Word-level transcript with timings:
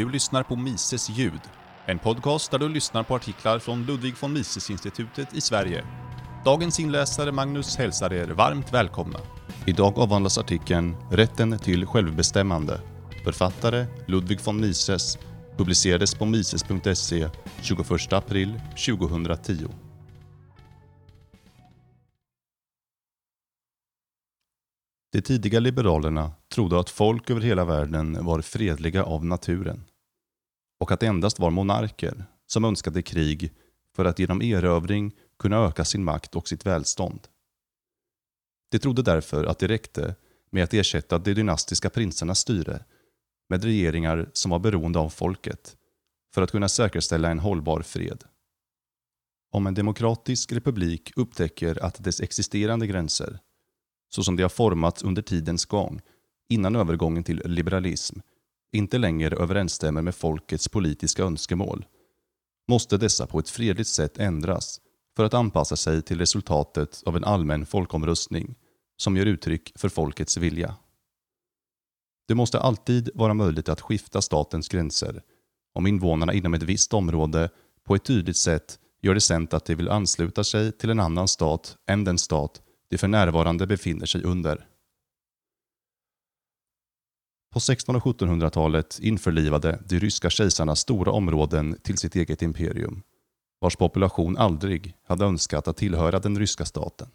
Du 0.00 0.10
lyssnar 0.10 0.42
på 0.42 0.56
Mises 0.56 1.10
ljud, 1.10 1.40
en 1.86 1.98
podcast 1.98 2.50
där 2.50 2.58
du 2.58 2.68
lyssnar 2.68 3.02
på 3.02 3.14
artiklar 3.14 3.58
från 3.58 3.86
Ludwig 3.86 4.14
von 4.20 4.32
Mises-institutet 4.32 5.34
i 5.34 5.40
Sverige. 5.40 5.84
Dagens 6.44 6.80
inläsare 6.80 7.32
Magnus 7.32 7.76
hälsar 7.76 8.12
er 8.12 8.26
varmt 8.26 8.72
välkomna. 8.72 9.18
Idag 9.66 9.98
avhandlas 9.98 10.38
artikeln 10.38 10.96
“Rätten 11.10 11.58
till 11.58 11.86
självbestämmande”. 11.86 12.80
Författare 13.24 13.86
Ludwig 14.06 14.40
von 14.44 14.60
Mises 14.60 15.18
publicerades 15.56 16.14
på 16.14 16.24
mises.se 16.24 17.28
21 17.62 18.12
april 18.12 18.60
2010. 18.86 19.68
De 25.12 25.22
tidiga 25.22 25.60
liberalerna 25.60 26.32
trodde 26.48 26.80
att 26.80 26.90
folk 26.90 27.30
över 27.30 27.40
hela 27.40 27.64
världen 27.64 28.24
var 28.24 28.40
fredliga 28.40 29.04
av 29.04 29.24
naturen 29.24 29.84
och 30.80 30.92
att 30.92 31.00
det 31.00 31.06
endast 31.06 31.38
var 31.38 31.50
monarker 31.50 32.24
som 32.46 32.64
önskade 32.64 33.02
krig 33.02 33.52
för 33.96 34.04
att 34.04 34.18
genom 34.18 34.42
erövring 34.42 35.12
kunna 35.38 35.56
öka 35.56 35.84
sin 35.84 36.04
makt 36.04 36.36
och 36.36 36.48
sitt 36.48 36.66
välstånd. 36.66 37.28
De 38.70 38.78
trodde 38.78 39.02
därför 39.02 39.44
att 39.44 39.58
det 39.58 39.68
räckte 39.68 40.14
med 40.50 40.64
att 40.64 40.74
ersätta 40.74 41.18
de 41.18 41.34
dynastiska 41.34 41.90
prinsernas 41.90 42.38
styre 42.38 42.84
med 43.48 43.64
regeringar 43.64 44.30
som 44.32 44.50
var 44.50 44.58
beroende 44.58 44.98
av 44.98 45.08
folket 45.08 45.76
för 46.34 46.42
att 46.42 46.50
kunna 46.50 46.68
säkerställa 46.68 47.30
en 47.30 47.38
hållbar 47.38 47.82
fred. 47.82 48.24
Om 49.52 49.66
en 49.66 49.74
demokratisk 49.74 50.52
republik 50.52 51.12
upptäcker 51.16 51.84
att 51.84 52.04
dess 52.04 52.20
existerande 52.20 52.86
gränser 52.86 53.38
så 54.10 54.22
som 54.22 54.36
de 54.36 54.42
har 54.42 54.50
formats 54.50 55.02
under 55.02 55.22
tidens 55.22 55.64
gång, 55.64 56.00
innan 56.48 56.76
övergången 56.76 57.24
till 57.24 57.42
liberalism, 57.44 58.18
inte 58.72 58.98
längre 58.98 59.36
överensstämmer 59.36 60.02
med 60.02 60.14
folkets 60.14 60.68
politiska 60.68 61.22
önskemål, 61.22 61.86
måste 62.68 62.96
dessa 62.96 63.26
på 63.26 63.38
ett 63.38 63.50
fredligt 63.50 63.88
sätt 63.88 64.18
ändras 64.18 64.80
för 65.16 65.24
att 65.24 65.34
anpassa 65.34 65.76
sig 65.76 66.02
till 66.02 66.18
resultatet 66.18 67.02
av 67.06 67.16
en 67.16 67.24
allmän 67.24 67.66
folkomröstning 67.66 68.54
som 68.96 69.16
ger 69.16 69.26
uttryck 69.26 69.72
för 69.74 69.88
folkets 69.88 70.36
vilja. 70.36 70.76
Det 72.28 72.34
måste 72.34 72.60
alltid 72.60 73.10
vara 73.14 73.34
möjligt 73.34 73.68
att 73.68 73.80
skifta 73.80 74.22
statens 74.22 74.68
gränser 74.68 75.22
om 75.74 75.86
invånarna 75.86 76.32
inom 76.32 76.54
ett 76.54 76.62
visst 76.62 76.94
område 76.94 77.50
på 77.84 77.94
ett 77.94 78.04
tydligt 78.04 78.36
sätt 78.36 78.78
gör 79.02 79.14
det 79.14 79.20
känt 79.20 79.54
att 79.54 79.64
de 79.64 79.74
vill 79.74 79.88
ansluta 79.88 80.44
sig 80.44 80.72
till 80.72 80.90
en 80.90 81.00
annan 81.00 81.28
stat 81.28 81.76
än 81.86 82.04
den 82.04 82.18
stat 82.18 82.62
de 82.90 82.98
för 82.98 83.08
närvarande 83.08 83.66
befinner 83.66 84.06
sig 84.06 84.22
under. 84.22 84.66
På 87.52 87.58
1600 87.58 88.00
och 88.04 88.20
1700-talet 88.20 88.98
införlivade 89.02 89.82
de 89.88 90.00
ryska 90.00 90.30
kejsarna 90.30 90.76
stora 90.76 91.12
områden 91.12 91.78
till 91.82 91.98
sitt 91.98 92.16
eget 92.16 92.42
imperium, 92.42 93.02
vars 93.60 93.76
population 93.76 94.36
aldrig 94.36 94.94
hade 95.04 95.24
önskat 95.24 95.68
att 95.68 95.76
tillhöra 95.76 96.18
den 96.18 96.38
ryska 96.38 96.64
staten. 96.64 97.08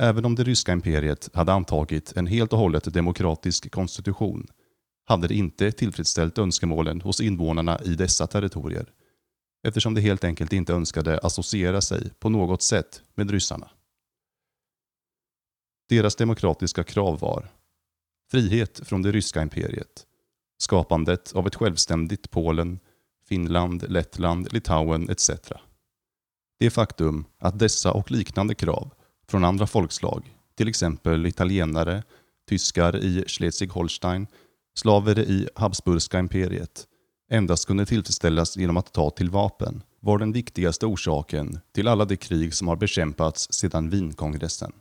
Även 0.00 0.24
om 0.24 0.34
det 0.34 0.44
ryska 0.44 0.72
imperiet 0.72 1.30
hade 1.34 1.52
antagit 1.52 2.12
en 2.16 2.26
helt 2.26 2.52
och 2.52 2.58
hållet 2.58 2.94
demokratisk 2.94 3.70
konstitution 3.70 4.46
hade 5.04 5.28
det 5.28 5.34
inte 5.34 5.72
tillfredsställt 5.72 6.38
önskemålen 6.38 7.00
hos 7.00 7.20
invånarna 7.20 7.80
i 7.84 7.94
dessa 7.94 8.26
territorier 8.26 8.92
eftersom 9.62 9.94
de 9.94 10.00
helt 10.00 10.24
enkelt 10.24 10.52
inte 10.52 10.72
önskade 10.72 11.18
associera 11.18 11.80
sig 11.80 12.10
på 12.18 12.28
något 12.28 12.62
sätt 12.62 13.02
med 13.14 13.30
ryssarna. 13.30 13.70
Deras 15.88 16.16
demokratiska 16.16 16.84
krav 16.84 17.18
var 17.18 17.48
frihet 18.30 18.80
från 18.84 19.02
det 19.02 19.12
ryska 19.12 19.42
imperiet, 19.42 20.06
skapandet 20.58 21.32
av 21.32 21.46
ett 21.46 21.54
självständigt 21.54 22.30
Polen, 22.30 22.78
Finland, 23.28 23.84
Lettland, 23.88 24.52
Litauen 24.52 25.10
etc. 25.10 25.30
Det 26.60 26.70
faktum 26.70 27.24
att 27.38 27.58
dessa 27.58 27.92
och 27.92 28.10
liknande 28.10 28.54
krav 28.54 28.94
från 29.28 29.44
andra 29.44 29.66
folkslag, 29.66 30.34
till 30.56 30.68
exempel 30.68 31.26
italienare, 31.26 32.02
tyskar 32.48 32.96
i 32.96 33.24
Schleswig-Holstein, 33.26 34.26
slaver 34.74 35.18
i 35.18 35.48
Habsburgska 35.54 36.18
imperiet, 36.18 36.86
endast 37.30 37.66
kunde 37.66 37.86
tillfredsställas 37.86 38.56
genom 38.56 38.76
att 38.76 38.92
ta 38.92 39.10
till 39.10 39.30
vapen, 39.30 39.82
var 40.00 40.18
den 40.18 40.32
viktigaste 40.32 40.86
orsaken 40.86 41.60
till 41.74 41.88
alla 41.88 42.04
de 42.04 42.16
krig 42.16 42.54
som 42.54 42.68
har 42.68 42.76
bekämpats 42.76 43.52
sedan 43.52 43.90
Wienkongressen. 43.90 44.72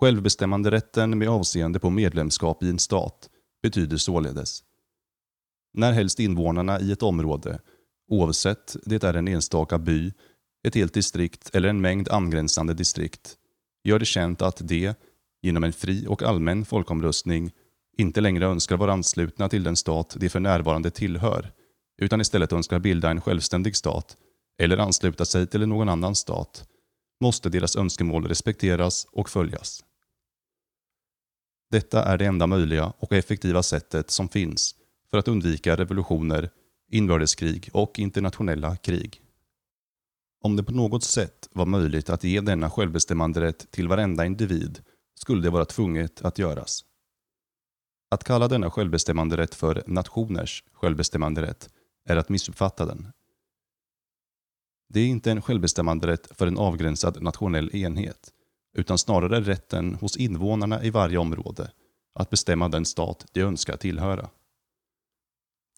Självbestämmanderätten 0.00 1.18
med 1.18 1.28
avseende 1.28 1.78
på 1.78 1.90
medlemskap 1.90 2.62
i 2.62 2.68
en 2.68 2.78
stat 2.78 3.30
betyder 3.62 3.96
således 3.96 4.62
när 5.78 5.92
helst 5.92 6.20
invånarna 6.20 6.80
i 6.80 6.92
ett 6.92 7.02
område, 7.02 7.58
oavsett 8.10 8.76
det 8.84 9.04
är 9.04 9.14
en 9.14 9.28
enstaka 9.28 9.78
by, 9.78 10.12
ett 10.68 10.74
helt 10.74 10.94
distrikt 10.94 11.50
eller 11.54 11.68
en 11.68 11.80
mängd 11.80 12.08
angränsande 12.08 12.74
distrikt, 12.74 13.36
gör 13.84 13.98
det 13.98 14.04
känt 14.04 14.42
att 14.42 14.68
de, 14.68 14.94
genom 15.42 15.64
en 15.64 15.72
fri 15.72 16.06
och 16.08 16.22
allmän 16.22 16.64
folkomröstning, 16.64 17.50
inte 17.98 18.20
längre 18.20 18.46
önskar 18.46 18.76
vara 18.76 18.92
anslutna 18.92 19.48
till 19.48 19.62
den 19.62 19.76
stat 19.76 20.16
de 20.20 20.28
för 20.28 20.40
närvarande 20.40 20.90
tillhör, 20.90 21.52
utan 22.02 22.20
istället 22.20 22.52
önskar 22.52 22.78
bilda 22.78 23.10
en 23.10 23.20
självständig 23.20 23.76
stat 23.76 24.16
eller 24.62 24.78
ansluta 24.78 25.24
sig 25.24 25.46
till 25.46 25.68
någon 25.68 25.88
annan 25.88 26.14
stat, 26.14 26.68
måste 27.20 27.48
deras 27.48 27.76
önskemål 27.76 28.28
respekteras 28.28 29.06
och 29.12 29.30
följas. 29.30 29.84
Detta 31.70 32.04
är 32.04 32.18
det 32.18 32.26
enda 32.26 32.46
möjliga 32.46 32.92
och 32.98 33.12
effektiva 33.12 33.62
sättet 33.62 34.10
som 34.10 34.28
finns 34.28 34.74
för 35.10 35.18
att 35.18 35.28
undvika 35.28 35.76
revolutioner, 35.76 36.50
inbördeskrig 36.90 37.70
och 37.72 37.98
internationella 37.98 38.76
krig. 38.76 39.22
Om 40.40 40.56
det 40.56 40.62
på 40.64 40.72
något 40.72 41.04
sätt 41.04 41.48
var 41.52 41.66
möjligt 41.66 42.10
att 42.10 42.24
ge 42.24 42.40
denna 42.40 42.70
självbestämmanderätt 42.70 43.70
till 43.70 43.88
varenda 43.88 44.26
individ 44.26 44.82
skulle 45.14 45.42
det 45.42 45.50
vara 45.50 45.64
tvunget 45.64 46.22
att 46.22 46.38
göras. 46.38 46.84
Att 48.10 48.24
kalla 48.24 48.48
denna 48.48 48.70
självbestämmanderätt 48.70 49.54
för 49.54 49.82
nationers 49.86 50.64
självbestämmanderätt 50.72 51.70
är 52.04 52.16
att 52.16 52.28
missuppfatta 52.28 52.86
den. 52.86 53.12
Det 54.88 55.00
är 55.00 55.06
inte 55.06 55.30
en 55.30 55.42
självbestämmanderätt 55.42 56.28
för 56.36 56.46
en 56.46 56.58
avgränsad 56.58 57.22
nationell 57.22 57.76
enhet, 57.76 58.32
utan 58.78 58.98
snarare 58.98 59.40
rätten 59.40 59.94
hos 59.94 60.16
invånarna 60.16 60.84
i 60.84 60.90
varje 60.90 61.18
område 61.18 61.70
att 62.14 62.30
bestämma 62.30 62.68
den 62.68 62.84
stat 62.84 63.26
de 63.32 63.40
önskar 63.40 63.76
tillhöra. 63.76 64.28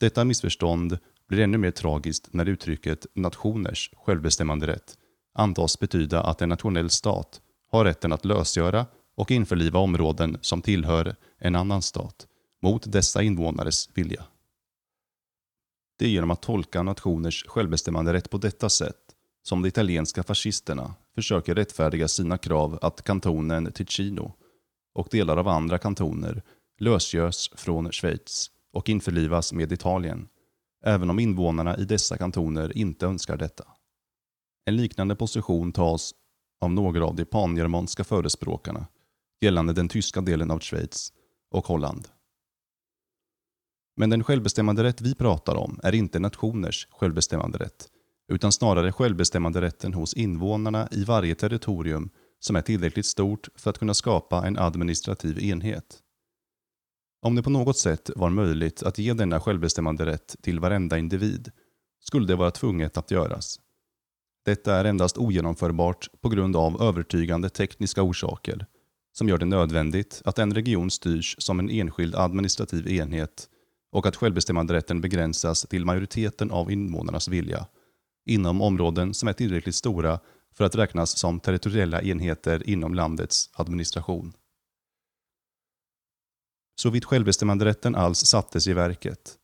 Detta 0.00 0.24
missförstånd 0.24 0.98
blir 1.28 1.40
ännu 1.40 1.58
mer 1.58 1.70
tragiskt 1.70 2.28
när 2.32 2.48
uttrycket 2.48 3.06
nationers 3.14 3.90
självbestämmanderätt 3.96 4.98
antas 5.34 5.78
betyda 5.78 6.22
att 6.22 6.42
en 6.42 6.48
nationell 6.48 6.90
stat 6.90 7.40
har 7.70 7.84
rätten 7.84 8.12
att 8.12 8.24
lösgöra 8.24 8.86
och 9.16 9.30
införliva 9.30 9.78
områden 9.78 10.38
som 10.40 10.62
tillhör 10.62 11.16
en 11.38 11.56
annan 11.56 11.82
stat 11.82 12.26
mot 12.62 12.92
dessa 12.92 13.22
invånares 13.22 13.88
vilja. 13.94 14.24
Det 15.98 16.04
är 16.04 16.08
genom 16.08 16.30
att 16.30 16.42
tolka 16.42 16.82
nationers 16.82 17.44
självbestämmanderätt 17.48 18.30
på 18.30 18.38
detta 18.38 18.68
sätt 18.68 18.96
som 19.42 19.62
de 19.62 19.68
italienska 19.68 20.22
fascisterna 20.22 20.94
försöker 21.14 21.54
rättfärdiga 21.54 22.08
sina 22.08 22.38
krav 22.38 22.78
att 22.82 23.02
kantonen 23.02 23.72
Ticino 23.72 24.34
och 24.94 25.08
delar 25.10 25.36
av 25.36 25.48
andra 25.48 25.78
kantoner 25.78 26.42
lösgörs 26.78 27.50
från 27.54 27.92
Schweiz 27.92 28.50
och 28.72 28.88
införlivas 28.88 29.52
med 29.52 29.72
Italien, 29.72 30.28
även 30.84 31.10
om 31.10 31.18
invånarna 31.18 31.76
i 31.76 31.84
dessa 31.84 32.16
kantoner 32.16 32.76
inte 32.76 33.06
önskar 33.06 33.36
detta. 33.36 33.64
En 34.64 34.76
liknande 34.76 35.16
position 35.16 35.72
tas 35.72 36.14
av 36.60 36.70
några 36.70 37.06
av 37.06 37.16
de 37.16 37.24
pangermanska 37.24 38.04
förespråkarna 38.04 38.86
gällande 39.40 39.72
den 39.72 39.88
tyska 39.88 40.20
delen 40.20 40.50
av 40.50 40.60
Schweiz 40.60 41.12
och 41.50 41.66
Holland. 41.66 42.08
Men 43.96 44.10
den 44.10 44.24
självbestämmanderätt 44.24 45.00
vi 45.00 45.14
pratar 45.14 45.56
om 45.56 45.80
är 45.82 45.94
inte 45.94 46.18
nationers 46.18 46.88
självbestämmanderätt 46.90 47.88
utan 48.30 48.52
snarare 48.52 48.92
självbestämmanderätten 48.92 49.94
hos 49.94 50.14
invånarna 50.14 50.88
i 50.90 51.04
varje 51.04 51.34
territorium 51.34 52.10
som 52.40 52.56
är 52.56 52.62
tillräckligt 52.62 53.06
stort 53.06 53.48
för 53.54 53.70
att 53.70 53.78
kunna 53.78 53.94
skapa 53.94 54.46
en 54.46 54.58
administrativ 54.58 55.38
enhet. 55.38 55.98
Om 57.22 57.34
det 57.34 57.42
på 57.42 57.50
något 57.50 57.78
sätt 57.78 58.10
var 58.16 58.30
möjligt 58.30 58.82
att 58.82 58.98
ge 58.98 59.12
denna 59.12 59.40
självbestämmanderätt 59.40 60.36
till 60.42 60.60
varenda 60.60 60.98
individ 60.98 61.50
skulle 62.00 62.26
det 62.26 62.36
vara 62.36 62.50
tvunget 62.50 62.96
att 62.96 63.10
göras. 63.10 63.60
Detta 64.44 64.74
är 64.74 64.84
endast 64.84 65.18
ogenomförbart 65.18 66.08
på 66.20 66.28
grund 66.28 66.56
av 66.56 66.82
övertygande 66.82 67.48
tekniska 67.48 68.02
orsaker 68.02 68.66
som 69.12 69.28
gör 69.28 69.38
det 69.38 69.46
nödvändigt 69.46 70.22
att 70.24 70.38
en 70.38 70.54
region 70.54 70.90
styrs 70.90 71.36
som 71.38 71.58
en 71.58 71.70
enskild 71.70 72.14
administrativ 72.14 72.88
enhet 72.88 73.48
och 73.92 74.06
att 74.06 74.16
självbestämmanderätten 74.16 75.00
begränsas 75.00 75.62
till 75.62 75.84
majoriteten 75.84 76.50
av 76.50 76.70
invånarnas 76.70 77.28
vilja 77.28 77.66
inom 78.26 78.60
områden 78.60 79.14
som 79.14 79.28
är 79.28 79.32
tillräckligt 79.32 79.74
stora 79.74 80.20
för 80.52 80.64
att 80.64 80.74
räknas 80.74 81.18
som 81.18 81.40
territoriella 81.40 82.02
enheter 82.02 82.68
inom 82.68 82.94
landets 82.94 83.50
administration. 83.52 84.32
Såvitt 86.76 87.04
självbestämmanderätten 87.04 87.94
alls 87.94 88.18
sattes 88.18 88.66
i 88.66 88.72
verket 88.72 89.36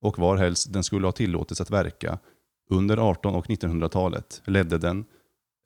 och 0.00 0.18
varhelst 0.18 0.72
den 0.72 0.84
skulle 0.84 1.06
ha 1.06 1.12
tillåtits 1.12 1.60
att 1.60 1.70
verka 1.70 2.18
under 2.70 2.94
1800 2.94 3.38
och 3.38 3.46
1900-talet 3.46 4.42
ledde 4.44 4.78
den, 4.78 5.04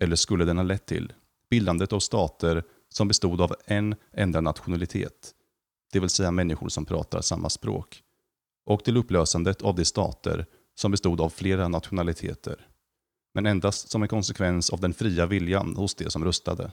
eller 0.02 0.16
skulle 0.16 0.44
den 0.44 0.56
ha 0.56 0.64
lett 0.64 0.86
till, 0.86 1.12
bildandet 1.50 1.92
av 1.92 2.00
stater 2.00 2.62
som 2.88 3.08
bestod 3.08 3.40
av 3.40 3.54
en 3.66 3.94
enda 4.12 4.40
nationalitet, 4.40 5.34
det 5.92 6.00
vill 6.00 6.10
säga 6.10 6.30
människor 6.30 6.68
som 6.68 6.84
pratar 6.84 7.20
samma 7.20 7.50
språk, 7.50 8.02
och 8.66 8.84
till 8.84 8.96
upplösandet 8.96 9.62
av 9.62 9.74
de 9.74 9.84
stater 9.84 10.46
som 10.74 10.90
bestod 10.90 11.20
av 11.20 11.30
flera 11.30 11.68
nationaliteter, 11.68 12.68
men 13.34 13.46
endast 13.46 13.90
som 13.90 14.02
en 14.02 14.08
konsekvens 14.08 14.70
av 14.70 14.80
den 14.80 14.94
fria 14.94 15.26
viljan 15.26 15.76
hos 15.76 15.94
de 15.94 16.10
som 16.10 16.24
röstade. 16.24 16.72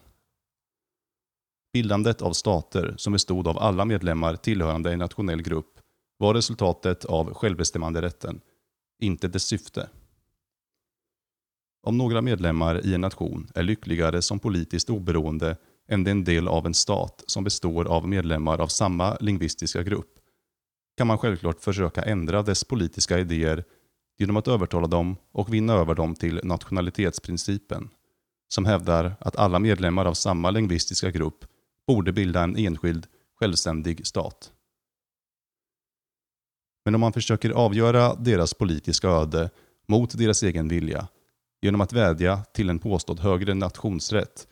Bildandet 1.73 2.21
av 2.21 2.33
stater 2.33 2.93
som 2.97 3.13
bestod 3.13 3.47
av 3.47 3.57
alla 3.57 3.85
medlemmar 3.85 4.35
tillhörande 4.35 4.93
en 4.93 4.99
nationell 4.99 5.41
grupp 5.41 5.79
var 6.17 6.33
resultatet 6.33 7.05
av 7.05 7.33
självbestämmanderätten, 7.33 8.41
inte 9.01 9.27
dess 9.27 9.43
syfte. 9.43 9.89
Om 11.83 11.97
några 11.97 12.21
medlemmar 12.21 12.85
i 12.85 12.93
en 12.93 13.01
nation 13.01 13.47
är 13.55 13.63
lyckligare 13.63 14.21
som 14.21 14.39
politiskt 14.39 14.89
oberoende 14.89 15.57
än 15.87 16.03
den 16.03 16.23
del 16.23 16.47
av 16.47 16.65
en 16.65 16.73
stat 16.73 17.23
som 17.27 17.43
består 17.43 17.85
av 17.85 18.07
medlemmar 18.07 18.61
av 18.61 18.67
samma 18.67 19.17
lingvistiska 19.19 19.83
grupp, 19.83 20.19
kan 20.97 21.07
man 21.07 21.17
självklart 21.17 21.61
försöka 21.61 22.01
ändra 22.01 22.43
dess 22.43 22.63
politiska 22.63 23.19
idéer 23.19 23.63
genom 24.21 24.37
att 24.37 24.47
övertala 24.47 24.87
dem 24.87 25.15
och 25.31 25.53
vinna 25.53 25.73
över 25.73 25.95
dem 25.95 26.15
till 26.15 26.39
nationalitetsprincipen, 26.43 27.89
som 28.47 28.65
hävdar 28.65 29.15
att 29.19 29.35
alla 29.35 29.59
medlemmar 29.59 30.05
av 30.05 30.13
samma 30.13 30.51
lingvistiska 30.51 31.11
grupp 31.11 31.45
borde 31.87 32.13
bilda 32.13 32.43
en 32.43 32.57
enskild, 32.57 33.07
självständig 33.39 34.07
stat. 34.07 34.51
Men 36.85 36.95
om 36.95 37.01
man 37.01 37.13
försöker 37.13 37.49
avgöra 37.49 38.15
deras 38.15 38.53
politiska 38.53 39.07
öde 39.07 39.49
mot 39.87 40.17
deras 40.17 40.43
egen 40.43 40.67
vilja 40.67 41.07
genom 41.61 41.81
att 41.81 41.93
vädja 41.93 42.43
till 42.53 42.69
en 42.69 42.79
påstådd 42.79 43.19
högre 43.19 43.53
nationsrätt 43.53 44.47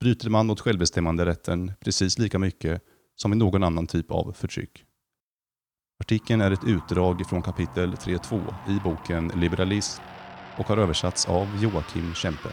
bryter 0.00 0.30
man 0.30 0.46
mot 0.46 0.60
självbestämmanderätten 0.60 1.72
precis 1.80 2.18
lika 2.18 2.38
mycket 2.38 2.82
som 3.14 3.32
i 3.32 3.36
någon 3.36 3.62
annan 3.62 3.86
typ 3.86 4.10
av 4.10 4.32
förtryck. 4.32 4.84
Artikeln 6.00 6.40
är 6.40 6.50
ett 6.50 6.64
utdrag 6.64 7.26
från 7.26 7.42
kapitel 7.42 7.94
3.2 7.94 8.54
i 8.68 8.80
boken 8.84 9.28
Liberalism 9.28 10.02
och 10.58 10.68
har 10.68 10.76
översatts 10.76 11.28
av 11.28 11.46
Joakim 11.62 12.14
Kempe. 12.14 12.48